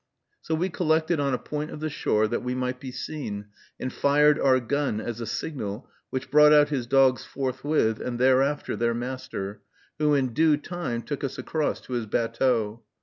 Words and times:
So 0.41 0.55
we 0.55 0.69
collected 0.69 1.19
on 1.19 1.31
a 1.31 1.37
point 1.37 1.69
of 1.69 1.79
the 1.79 1.87
shore, 1.91 2.27
that 2.27 2.41
we 2.41 2.55
might 2.55 2.79
be 2.79 2.91
seen, 2.91 3.45
and 3.79 3.93
fired 3.93 4.39
our 4.39 4.59
gun 4.59 4.99
as 4.99 5.21
a 5.21 5.27
signal, 5.27 5.91
which 6.09 6.31
brought 6.31 6.51
out 6.51 6.69
his 6.69 6.87
dogs 6.87 7.23
forthwith, 7.23 7.99
and 7.99 8.17
thereafter 8.17 8.75
their 8.75 8.95
master, 8.95 9.61
who 9.99 10.15
in 10.15 10.33
due 10.33 10.57
time 10.57 11.03
took 11.03 11.23
us 11.23 11.37
across 11.37 11.87
in 11.87 11.93
his 11.93 12.07
batteau. 12.07 12.81